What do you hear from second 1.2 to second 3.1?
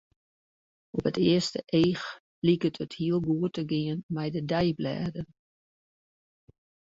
earste each liket it